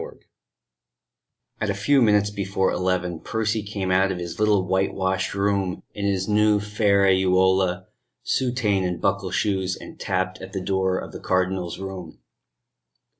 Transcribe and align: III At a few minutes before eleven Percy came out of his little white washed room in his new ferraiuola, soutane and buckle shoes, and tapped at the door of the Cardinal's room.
III 0.01 0.19
At 1.61 1.69
a 1.69 1.75
few 1.75 2.01
minutes 2.01 2.31
before 2.31 2.71
eleven 2.71 3.19
Percy 3.19 3.61
came 3.61 3.91
out 3.91 4.11
of 4.11 4.17
his 4.17 4.39
little 4.39 4.65
white 4.65 4.95
washed 4.95 5.35
room 5.35 5.83
in 5.93 6.05
his 6.07 6.27
new 6.27 6.59
ferraiuola, 6.59 7.85
soutane 8.23 8.83
and 8.83 8.99
buckle 8.99 9.29
shoes, 9.29 9.75
and 9.75 9.99
tapped 9.99 10.41
at 10.41 10.53
the 10.53 10.59
door 10.61 10.97
of 10.97 11.11
the 11.11 11.19
Cardinal's 11.19 11.77
room. 11.77 12.17